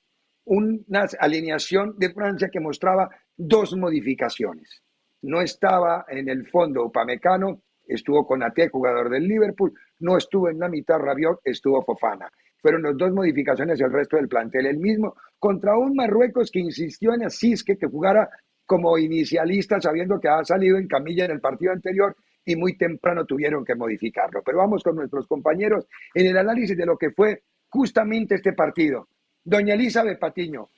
[0.45, 4.81] una alineación de Francia que mostraba dos modificaciones.
[5.21, 10.59] No estaba en el fondo Upamecano, estuvo con Ate, jugador del Liverpool, no estuvo en
[10.59, 12.29] la mitad Rabiot, estuvo Fofana.
[12.61, 17.13] Fueron las dos modificaciones el resto del plantel el mismo, contra un Marruecos que insistió
[17.13, 18.29] en Asisque que jugara
[18.65, 23.25] como inicialista, sabiendo que ha salido en camilla en el partido anterior y muy temprano
[23.25, 24.41] tuvieron que modificarlo.
[24.45, 29.07] Pero vamos con nuestros compañeros en el análisis de lo que fue justamente este partido.
[29.43, 30.69] Doña Elizabeth Patiño,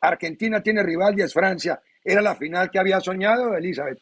[0.00, 1.80] Argentina tiene rival y es Francia.
[2.04, 3.98] ¿Era la final que había soñado, Elizabeth?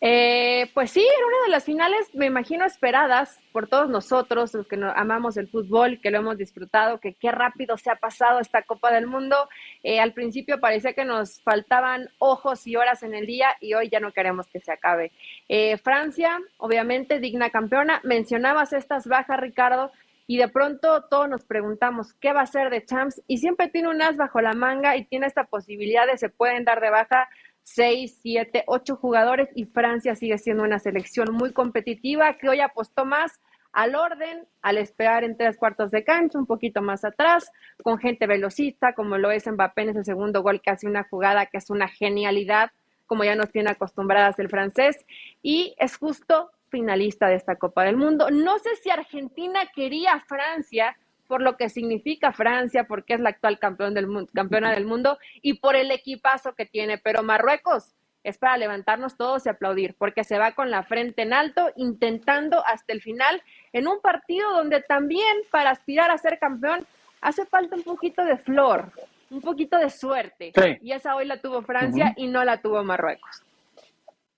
[0.00, 4.66] Eh, pues sí, era una de las finales, me imagino, esperadas por todos nosotros, los
[4.66, 8.62] que amamos el fútbol, que lo hemos disfrutado, que qué rápido se ha pasado esta
[8.62, 9.48] Copa del Mundo.
[9.82, 13.88] Eh, al principio parecía que nos faltaban ojos y horas en el día y hoy
[13.88, 15.12] ya no queremos que se acabe.
[15.48, 18.00] Eh, Francia, obviamente, digna campeona.
[18.04, 19.92] Mencionabas estas bajas, Ricardo
[20.26, 23.88] y de pronto todos nos preguntamos qué va a ser de Champs y siempre tiene
[23.88, 27.28] un as bajo la manga y tiene esta posibilidad de se pueden dar de baja
[27.62, 33.04] seis, siete, ocho jugadores y Francia sigue siendo una selección muy competitiva que hoy apostó
[33.04, 33.40] más
[33.72, 38.26] al orden, al esperar en tres cuartos de cancha, un poquito más atrás, con gente
[38.26, 41.68] velocista, como lo es Mbappé en ese segundo gol, que hace una jugada que es
[41.68, 42.70] una genialidad,
[43.04, 45.04] como ya nos tiene acostumbradas el francés,
[45.42, 48.30] y es justo finalista de esta Copa del Mundo.
[48.30, 53.30] No sé si Argentina quería a Francia por lo que significa Francia, porque es la
[53.30, 57.94] actual campeón del mundo, campeona del mundo y por el equipazo que tiene, pero Marruecos
[58.22, 62.64] es para levantarnos todos y aplaudir, porque se va con la frente en alto, intentando
[62.66, 63.40] hasta el final,
[63.72, 66.84] en un partido donde también para aspirar a ser campeón
[67.20, 68.90] hace falta un poquito de flor,
[69.30, 70.52] un poquito de suerte.
[70.82, 73.45] Y esa hoy la tuvo Francia y no la tuvo Marruecos.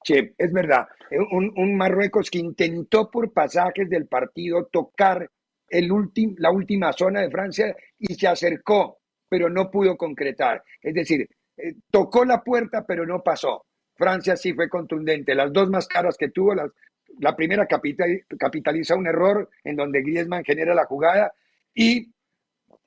[0.04, 0.86] Sí, es verdad.
[1.30, 5.28] Un, Marruecos que intentó por pasajes del partido tocar
[5.68, 5.90] el
[6.38, 10.62] la última zona de Francia y se acercó, pero no pudo concretar.
[10.80, 13.66] Es decir, eh, tocó la puerta, pero no pasó.
[13.94, 15.34] Francia sí fue contundente.
[15.34, 20.74] Las dos más caras que tuvo, la primera capitaliza un error en donde Griezmann genera
[20.74, 21.32] la jugada
[21.74, 22.12] y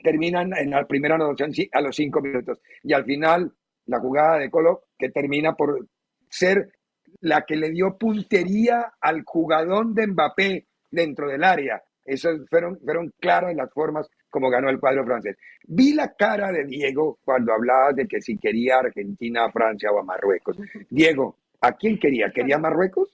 [0.02, 2.60] terminan en la primera anotación a los cinco minutos.
[2.84, 3.54] Y al final,
[3.86, 5.88] la jugada de Colo, que termina por
[6.30, 6.72] ser
[7.20, 11.82] la que le dio puntería al jugador de Mbappé dentro del área.
[12.06, 15.38] Esas fueron, fueron claras las formas como ganó el cuadro francés.
[15.68, 20.04] Vi la cara de Diego cuando hablaba de que si quería Argentina, Francia o a
[20.04, 20.58] Marruecos.
[20.90, 22.32] Diego, ¿a quién quería?
[22.34, 23.10] ¿Quería Marruecos?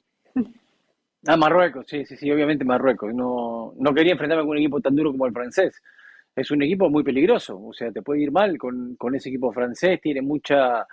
[1.26, 3.14] A Marruecos, sí, sí, sí, obviamente Marruecos.
[3.14, 5.82] No, no quería enfrentarme con un equipo tan duro como el francés.
[6.36, 9.52] Es un equipo muy peligroso, o sea, te puede ir mal con, con ese equipo
[9.52, 10.86] francés, tiene mucha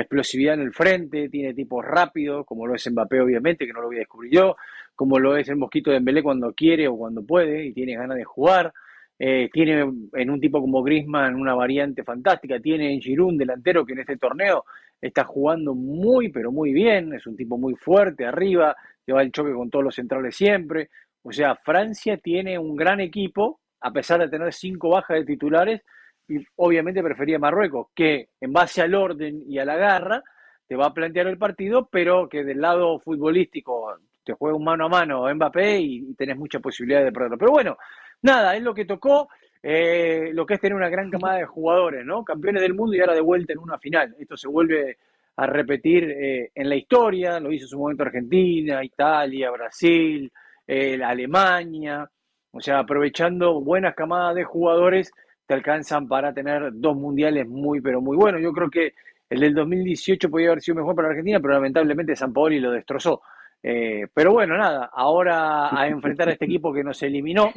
[0.00, 3.88] explosividad en el frente, tiene tipos rápidos, como lo es Mbappé obviamente, que no lo
[3.88, 4.56] voy a descubrir yo,
[4.94, 8.16] como lo es el Mosquito de Mbélé cuando quiere o cuando puede y tiene ganas
[8.16, 8.72] de jugar.
[9.18, 9.80] Eh, tiene
[10.12, 14.00] en un tipo como Grisman una variante fantástica, tiene en Giroud un delantero que en
[14.00, 14.64] este torneo
[15.00, 19.32] está jugando muy pero muy bien, es un tipo muy fuerte arriba, que va el
[19.32, 20.90] choque con todos los centrales siempre.
[21.22, 25.82] O sea, Francia tiene un gran equipo, a pesar de tener cinco bajas de titulares,
[26.28, 30.22] y obviamente prefería Marruecos, que en base al orden y a la garra
[30.66, 34.84] te va a plantear el partido, pero que del lado futbolístico te juega un mano
[34.84, 37.38] a mano Mbappé y, tenés mucha posibilidad de perderlo.
[37.38, 37.78] Pero bueno,
[38.20, 39.28] nada, es lo que tocó,
[39.62, 42.22] eh, lo que es tener una gran camada de jugadores, ¿no?
[42.24, 44.14] Campeones del mundo y ahora de vuelta en una final.
[44.18, 44.98] Esto se vuelve
[45.36, 50.30] a repetir eh, en la historia, lo hizo en su momento Argentina, Italia, Brasil,
[50.66, 52.10] eh, Alemania,
[52.50, 55.12] o sea, aprovechando buenas camadas de jugadores
[55.48, 58.42] te alcanzan para tener dos mundiales muy, pero muy buenos.
[58.42, 58.92] Yo creo que
[59.30, 63.22] el del 2018 podía haber sido mejor para Argentina, pero lamentablemente San Paoli lo destrozó.
[63.62, 67.50] Eh, pero bueno, nada, ahora a enfrentar a este equipo que nos eliminó,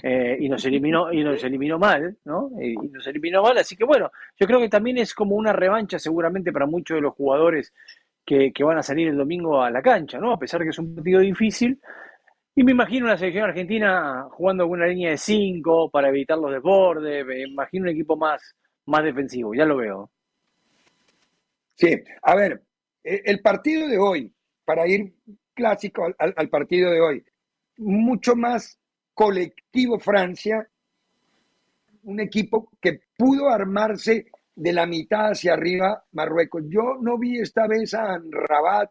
[0.00, 2.50] eh, y nos eliminó, y nos eliminó mal, ¿no?
[2.62, 5.98] Y nos eliminó mal, así que bueno, yo creo que también es como una revancha
[5.98, 7.74] seguramente para muchos de los jugadores
[8.24, 10.32] que, que van a salir el domingo a la cancha, ¿no?
[10.32, 11.80] A pesar que es un partido difícil.
[12.56, 16.52] Y me imagino una selección argentina jugando con una línea de cinco para evitar los
[16.52, 18.54] desbordes, me imagino un equipo más,
[18.86, 20.10] más defensivo, ya lo veo.
[21.74, 22.62] Sí, a ver,
[23.02, 24.32] eh, el partido de hoy,
[24.64, 25.14] para ir
[25.52, 27.24] clásico al, al partido de hoy,
[27.78, 28.78] mucho más
[29.14, 30.68] colectivo Francia,
[32.04, 36.62] un equipo que pudo armarse de la mitad hacia arriba Marruecos.
[36.68, 38.90] Yo no vi esta vez a Rabat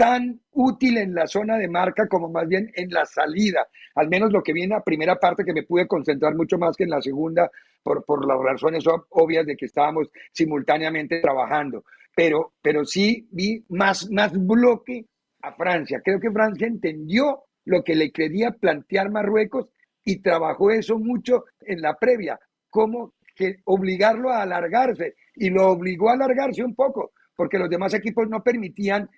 [0.00, 3.68] tan útil en la zona de marca como más bien en la salida.
[3.96, 6.74] Al menos lo que vi en la primera parte que me pude concentrar mucho más
[6.74, 7.50] que en la segunda
[7.82, 11.84] por, por las razones obvias de que estábamos simultáneamente trabajando.
[12.16, 15.04] Pero, pero sí vi más, más bloque
[15.42, 16.00] a Francia.
[16.02, 19.68] Creo que Francia entendió lo que le quería plantear Marruecos
[20.02, 26.08] y trabajó eso mucho en la previa, como que obligarlo a alargarse y lo obligó
[26.08, 29.10] a alargarse un poco, porque los demás equipos no permitían,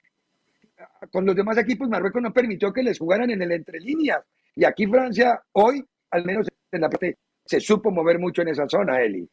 [1.11, 4.25] con los demás equipos Marruecos no permitió que les jugaran en el entre líneas.
[4.55, 8.68] Y aquí Francia hoy, al menos en la parte, se supo mover mucho en esa
[8.68, 9.29] zona, Eli.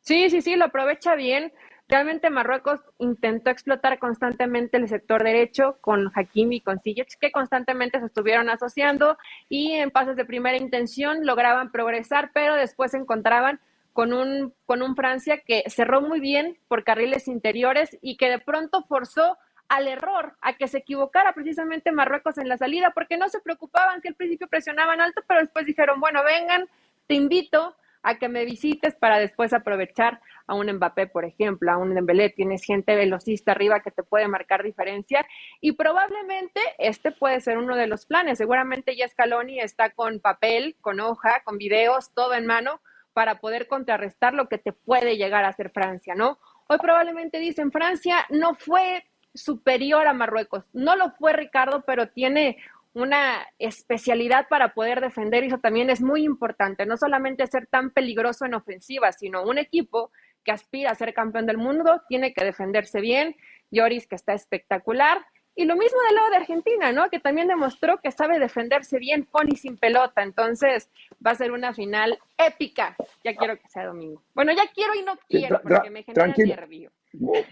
[0.00, 1.52] Sí, sí, sí, lo aprovecha bien.
[1.88, 8.00] Realmente Marruecos intentó explotar constantemente el sector derecho con Hakimi y con Ziyech, que constantemente
[8.00, 9.16] se estuvieron asociando
[9.48, 13.60] y en pases de primera intención lograban progresar, pero después se encontraban
[13.92, 18.40] con un, con un Francia que cerró muy bien por carriles interiores y que de
[18.40, 23.28] pronto forzó al error, a que se equivocara precisamente Marruecos en la salida, porque no
[23.28, 26.68] se preocupaban si al principio presionaban alto, pero después dijeron, bueno, vengan,
[27.06, 31.76] te invito a que me visites para después aprovechar a un Mbappé, por ejemplo, a
[31.76, 35.26] un Dembélé, tienes gente velocista arriba que te puede marcar diferencia
[35.60, 38.38] y probablemente este puede ser uno de los planes.
[38.38, 42.80] Seguramente ya Scaloni está con papel, con hoja, con videos, todo en mano
[43.12, 46.38] para poder contrarrestar lo que te puede llegar a hacer Francia, ¿no?
[46.68, 49.04] Hoy probablemente dicen Francia no fue
[49.36, 50.64] superior a Marruecos.
[50.72, 52.56] No lo fue Ricardo, pero tiene
[52.94, 57.90] una especialidad para poder defender y eso también es muy importante, no solamente ser tan
[57.90, 60.10] peligroso en ofensiva, sino un equipo
[60.44, 63.36] que aspira a ser campeón del mundo tiene que defenderse bien,
[63.70, 65.26] Lloris que está espectacular
[65.58, 67.08] y lo mismo del lado de Argentina, ¿no?
[67.08, 70.22] Que también demostró que sabe defenderse bien con y sin pelota.
[70.22, 70.90] Entonces
[71.26, 72.94] va a ser una final épica.
[73.24, 74.22] Ya quiero que sea domingo.
[74.34, 76.92] Bueno, ya quiero y no quiero porque me genera nervio.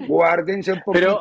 [0.07, 1.19] Guárdense un poquito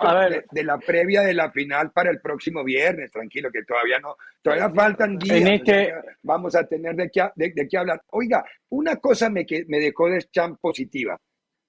[0.51, 4.69] De, la previa de la final para el próximo viernes, tranquilo, que todavía no, todavía
[4.69, 5.39] faltan días.
[5.41, 8.01] Este vamos a tener de qué, de, qué hablar.
[8.11, 11.17] Oiga, una cosa me, que, me dejó de champ positiva.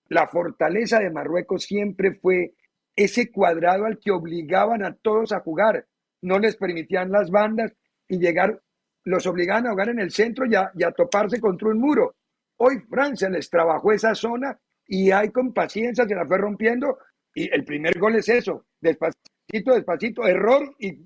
[0.09, 2.53] La fortaleza de Marruecos siempre fue
[2.97, 5.87] ese cuadrado al que obligaban a todos a jugar.
[6.23, 7.73] No les permitían las bandas
[8.09, 8.61] y llegar,
[9.05, 12.15] los obligaban a jugar en el centro y a, y a toparse contra un muro.
[12.57, 16.99] Hoy Francia les trabajó esa zona y hay con paciencia, se la fue rompiendo
[17.35, 21.01] y el primer gol es eso, despacito, despacito, error y,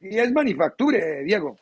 [0.00, 1.56] es manufacture, Diego.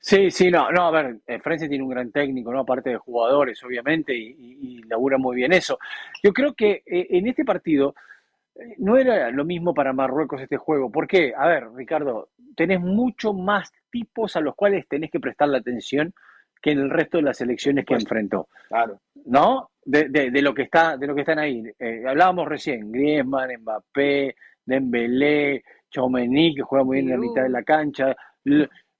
[0.00, 2.60] Sí, sí, no, no, a ver, eh, Francia tiene un gran técnico, ¿no?
[2.60, 5.78] Aparte de jugadores, obviamente, y, labura muy bien eso.
[6.22, 7.94] Yo creo que eh, en este partido
[8.54, 10.90] eh, no era lo mismo para Marruecos este juego.
[10.90, 11.34] ¿Por qué?
[11.36, 16.12] A ver, Ricardo, tenés mucho más tipos a los cuales tenés que prestar la atención
[16.60, 18.48] que en el resto de las elecciones que enfrentó.
[18.68, 19.00] Claro.
[19.26, 19.70] ¿No?
[19.84, 21.62] De, de, lo que está, de lo que están ahí.
[21.78, 27.48] Eh, hablábamos recién, Griezmann, Mbappé, Dembélé, Chomení, que juega muy bien en la mitad de
[27.48, 28.14] la cancha.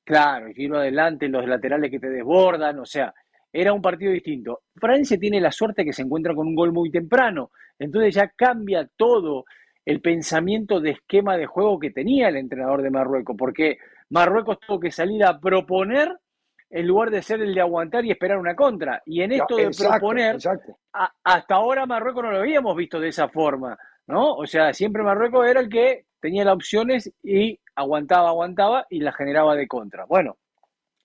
[0.09, 3.13] Claro, giro adelante, los laterales que te desbordan, o sea,
[3.53, 4.63] era un partido distinto.
[4.75, 8.89] Francia tiene la suerte que se encuentra con un gol muy temprano, entonces ya cambia
[8.97, 9.45] todo
[9.85, 13.77] el pensamiento de esquema de juego que tenía el entrenador de Marruecos, porque
[14.09, 16.17] Marruecos tuvo que salir a proponer
[16.71, 19.03] en lugar de ser el de aguantar y esperar una contra.
[19.05, 20.39] Y en esto de proponer,
[21.23, 23.77] hasta ahora Marruecos no lo habíamos visto de esa forma,
[24.07, 24.37] ¿no?
[24.37, 29.13] O sea, siempre Marruecos era el que tenía las opciones y aguantaba, aguantaba y la
[29.13, 30.05] generaba de contra.
[30.05, 30.37] Bueno,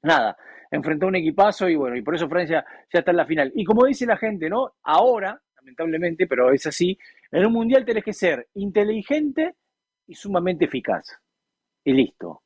[0.01, 0.35] nada,
[0.71, 3.51] enfrentó un equipazo y bueno, y por eso Francia ya está en la final.
[3.55, 4.73] Y como dice la gente, ¿no?
[4.83, 6.97] Ahora, lamentablemente, pero es así,
[7.31, 9.55] en un mundial tenés que ser inteligente
[10.07, 11.19] y sumamente eficaz.
[11.83, 12.41] Y listo.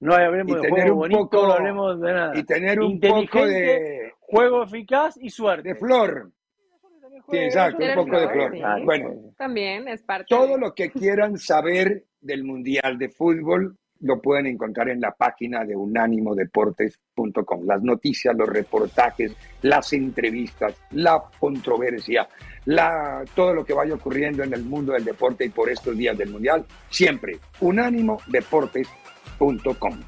[0.00, 2.38] No hablemos de juego bonito, no hablemos de nada.
[2.38, 5.70] Y tener un poco de juego eficaz y suerte.
[5.70, 6.30] De flor.
[7.30, 8.52] Sí, exacto, un poco de flor.
[8.84, 10.26] Bueno, también es parte.
[10.28, 15.64] Todo lo que quieran saber del Mundial de Fútbol lo pueden encontrar en la página
[15.64, 17.64] de unánimodeportes.com.
[17.64, 22.28] Las noticias, los reportajes, las entrevistas, la controversia,
[22.66, 26.18] la, todo lo que vaya ocurriendo en el mundo del deporte y por estos días
[26.18, 30.00] del Mundial, siempre unánimodeportes.com.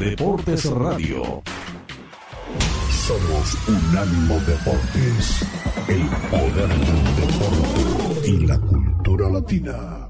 [0.00, 1.42] Deportes Radio.
[3.06, 5.42] Somos Unánimo Deportes,
[5.88, 10.09] el poder del deporte y la cultura latina.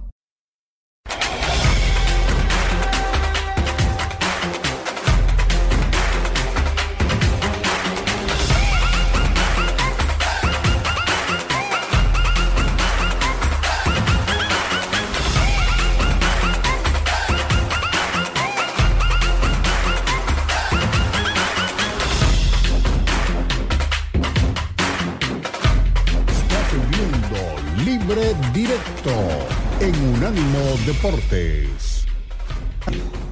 [31.02, 32.04] Deportes.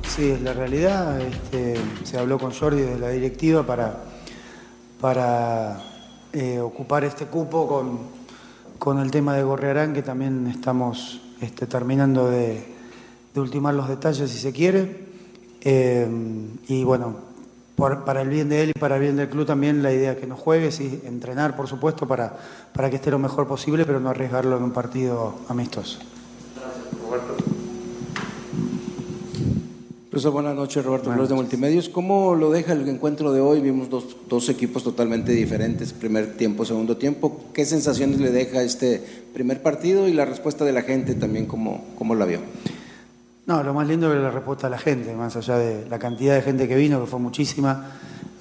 [0.08, 1.20] Sí, es la realidad.
[1.20, 4.04] Este, se habló con Jordi de la directiva para,
[5.02, 5.78] para
[6.32, 7.98] eh, ocupar este cupo con,
[8.78, 12.64] con el tema de Gorrearán, que también estamos este, terminando de,
[13.34, 15.04] de ultimar los detalles, si se quiere.
[15.60, 16.08] Eh,
[16.68, 17.16] y bueno,
[17.76, 20.12] por- para el bien de él y para el bien del club también la idea
[20.12, 22.34] es que no juegue, sí, entrenar, por supuesto, para,
[22.72, 25.98] para que esté lo mejor posible, pero no arriesgarlo en un partido amistoso.
[30.24, 31.88] Buenas noches, Roberto Flores de Multimedios.
[31.88, 33.60] ¿Cómo lo deja el encuentro de hoy?
[33.60, 37.44] Vimos dos, dos equipos totalmente diferentes, primer tiempo, segundo tiempo.
[37.54, 39.00] ¿Qué sensaciones le deja este
[39.32, 42.40] primer partido y la respuesta de la gente también, cómo, cómo la vio?
[43.46, 46.34] No, lo más lindo es la respuesta de la gente, más allá de la cantidad
[46.34, 47.92] de gente que vino, que fue muchísima,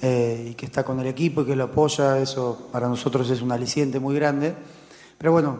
[0.02, 3.40] eh, y que está con el equipo y que lo apoya, eso para nosotros es
[3.40, 4.52] un aliciente muy grande.
[5.16, 5.58] Pero bueno,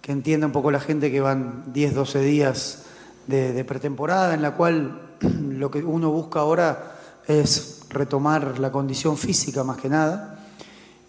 [0.00, 2.86] que entienda un poco la gente que van 10, 12 días
[3.28, 5.09] de, de pretemporada, en la cual
[5.50, 6.96] lo que uno busca ahora
[7.26, 10.38] es retomar la condición física más que nada.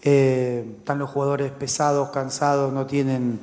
[0.02, 3.40] Eh, están los jugadores pesados, cansados, no tienen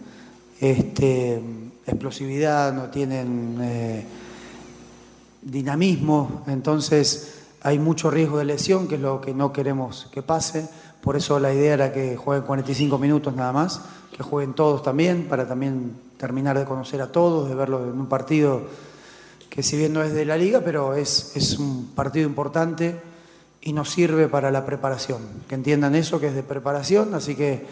[0.60, 1.42] este,
[1.86, 4.06] explosividad, no tienen eh,
[5.42, 10.68] dinamismo, entonces hay mucho riesgo de lesión, que es lo que no queremos que pase.
[11.02, 13.82] Por eso la idea era que jueguen 45 minutos nada más,
[14.16, 18.08] que jueguen todos también, para también terminar de conocer a todos, de verlo en un
[18.08, 18.64] partido
[19.50, 23.00] que si bien no es de la liga, pero es, es un partido importante
[23.62, 25.22] y nos sirve para la preparación.
[25.48, 27.66] Que entiendan eso, que es de preparación, así que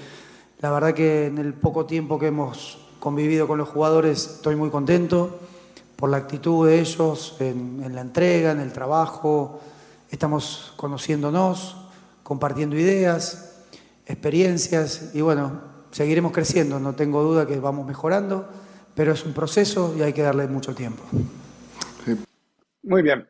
[0.60, 4.70] la verdad que en el poco tiempo que hemos convivido con los jugadores estoy muy
[4.70, 5.40] contento
[5.96, 9.60] por la actitud de ellos en, en la entrega, en el trabajo.
[10.10, 11.78] Estamos conociéndonos,
[12.24, 13.64] compartiendo ideas,
[14.06, 15.62] experiencias y bueno,
[15.92, 16.80] seguiremos creciendo.
[16.80, 18.48] No tengo duda que vamos mejorando,
[18.96, 21.04] pero es un proceso y hay que darle mucho tiempo.
[22.88, 23.28] Muy bien.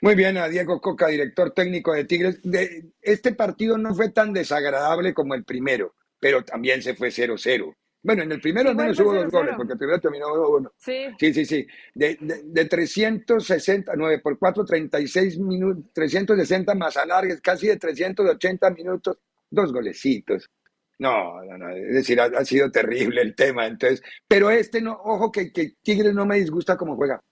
[0.00, 2.40] Muy bien a Diego Coca, director técnico de Tigres.
[2.42, 7.74] De- este partido no fue tan desagradable como el primero, pero también se fue 0-0.
[8.04, 9.30] Bueno, en el primero al Igual menos hubo dos 0-0.
[9.30, 10.72] goles, porque el primero terminó 1-1.
[10.76, 11.06] Sí.
[11.20, 11.66] Sí, sí, sí.
[11.94, 19.18] De, de, de 369 por 4, 36 minutos, 360 más alargues, casi de 380 minutos,
[19.50, 20.50] dos golecitos.
[20.98, 23.66] No, no, no, es decir, ha, ha sido terrible el tema.
[23.66, 27.22] Entonces, pero este no, ojo que, que Tigres no me disgusta cómo juega.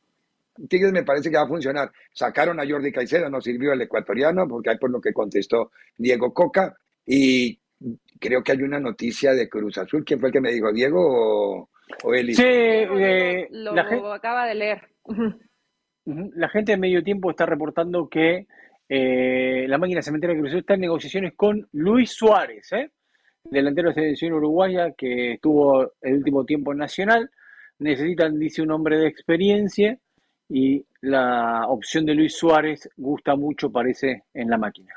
[0.68, 1.90] Tigres me parece que va a funcionar.
[2.12, 6.32] Sacaron a Jordi Caicedo, no sirvió el ecuatoriano, porque hay por lo que contestó Diego
[6.34, 6.76] Coca.
[7.06, 7.58] Y
[8.18, 10.04] creo que hay una noticia de Cruz Azul.
[10.04, 11.70] ¿Quién fue el que me dijo, Diego o,
[12.04, 12.34] o Eli?
[12.34, 14.80] Sí, eh, Lo la, gen- acaba de leer.
[16.04, 18.46] La gente de medio tiempo está reportando que
[18.88, 22.90] eh, la máquina cementera de Cruz Azul está en negociaciones con Luis Suárez, ¿eh?
[23.44, 27.30] delantero de la selección uruguaya que estuvo el último tiempo en Nacional.
[27.78, 29.98] Necesitan, dice, un hombre de experiencia
[30.50, 34.92] y la opción de Luis Suárez gusta mucho, parece, en la máquina.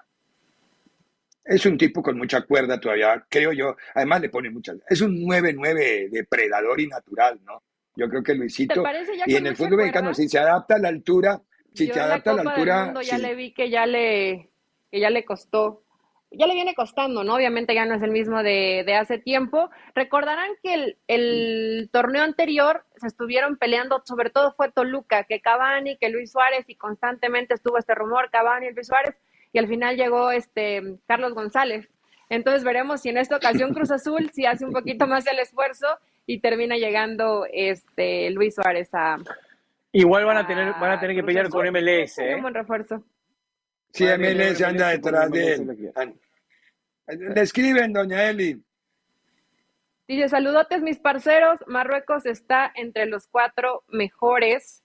[1.45, 3.75] Es un tipo con mucha cuerda todavía, creo yo.
[3.93, 4.77] Además le pone muchas.
[4.89, 7.61] Es un 9-9 depredador y natural, ¿no?
[7.95, 8.81] Yo creo que ¿Te Luisito.
[8.81, 11.39] parece ya Y en el fútbol mexicano, si se adapta a la altura,
[11.73, 13.21] si Yo se adapta a la altura, Mundo ya sí.
[13.21, 14.49] le vi que ya le,
[14.89, 15.83] que ya le costó.
[16.35, 17.35] Ya le viene costando, ¿no?
[17.35, 19.69] Obviamente ya no es el mismo de, de hace tiempo.
[19.93, 25.97] Recordarán que el, el torneo anterior se estuvieron peleando, sobre todo fue Toluca, que Cavani,
[25.97, 29.15] que Luis Suárez, y constantemente estuvo este rumor, Cavani y Luis Suárez,
[29.51, 31.87] y al final llegó este Carlos González.
[32.29, 35.87] Entonces veremos si en esta ocasión Cruz Azul si hace un poquito más el esfuerzo
[36.25, 39.17] y termina llegando este Luis Suárez a,
[39.91, 41.63] Igual van a tener, van a tener que Cruz pelear Azul.
[41.63, 42.35] con MLS, Sería ¿eh?
[42.35, 43.03] un buen refuerzo.
[43.91, 46.19] Sí, MLS anda detrás de él.
[47.07, 48.63] Le escriben, doña Eli.
[50.07, 54.83] Dice, saludotes mis parceros, Marruecos está entre los cuatro mejores.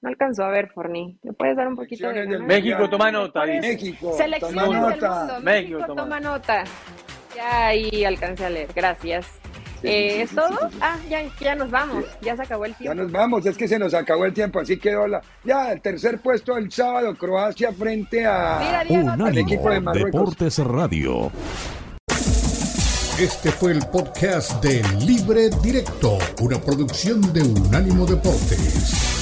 [0.00, 1.18] No alcanzó a ver, Forni.
[1.22, 2.40] ¿Le puedes dar un poquito de ganas?
[2.40, 3.60] México toma nota, dice.
[3.60, 5.14] México, Selecciones toma del nota.
[5.14, 5.40] mundo.
[5.40, 6.64] México México toma toma nota.
[7.36, 8.68] Ya ahí alcancé a leer.
[8.74, 9.39] Gracias.
[9.82, 10.70] Eh, ¿Es todo?
[10.80, 12.04] Ah, ya, ya nos vamos.
[12.22, 12.94] Ya se acabó el Ya tiempo.
[13.02, 15.22] nos vamos, es que se nos acabó el tiempo, así quedó la.
[15.44, 20.12] Ya, el tercer puesto el sábado, Croacia frente a, Unánimo equipo de Marruecos.
[20.12, 21.30] Deportes Radio.
[23.18, 29.19] Este fue el podcast de Libre Directo, una producción de Unánimo Deportes.